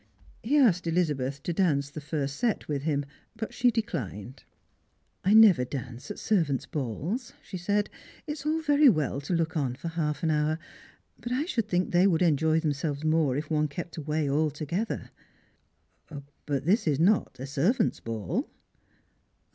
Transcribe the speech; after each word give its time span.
He 0.41 0.57
asked 0.57 0.85
Ehzabeth 0.85 1.43
to 1.43 1.53
dance 1.53 1.91
the 1.91 2.01
First 2.01 2.37
Set 2.37 2.67
with 2.67 2.81
him, 2.81 3.05
but 3.35 3.53
she 3.53 3.69
declined." 3.69 4.43
I 5.23 5.35
never 5.35 5.63
dance 5.63 6.09
at 6.09 6.17
servants' 6.17 6.65
balls," 6.65 7.33
she 7.43 7.57
said;" 7.57 7.87
it 8.25 8.31
is 8.31 8.43
all 8.47 8.61
very 8.63 8.89
well 8.89 9.21
to 9.21 9.33
look 9.35 9.55
on 9.55 9.75
for 9.75 9.89
half 9.89 10.23
an 10.23 10.31
hour, 10.31 10.57
but 11.19 11.31
I 11.31 11.45
should 11.45 11.67
think 11.67 11.91
they 11.91 12.07
would 12.07 12.23
enjoy 12.23 12.59
themselves 12.59 13.03
more 13.03 13.37
if 13.37 13.51
one 13.51 13.67
kept 13.67 13.95
away 13.95 14.27
altogether."" 14.27 15.11
But 16.47 16.65
this 16.65 16.87
is 16.87 16.99
not 16.99 17.37
a 17.39 17.45
servants' 17.45 17.99
ball." 17.99 18.49